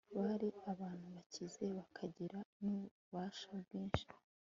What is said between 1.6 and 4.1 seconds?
bakagira n'ububasha bwinshi